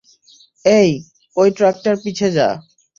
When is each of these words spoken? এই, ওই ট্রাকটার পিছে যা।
এই, 0.65 0.89
ওই 1.37 1.49
ট্রাকটার 1.51 1.95
পিছে 2.03 2.27
যা। 2.31 2.47